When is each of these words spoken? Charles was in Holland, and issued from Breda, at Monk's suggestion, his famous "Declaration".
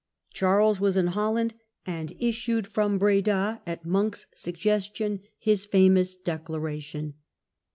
Charles 0.33 0.79
was 0.79 0.97
in 0.97 1.05
Holland, 1.13 1.53
and 1.85 2.15
issued 2.17 2.65
from 2.65 2.97
Breda, 2.97 3.61
at 3.67 3.85
Monk's 3.85 4.25
suggestion, 4.33 5.19
his 5.37 5.65
famous 5.67 6.15
"Declaration". 6.15 7.13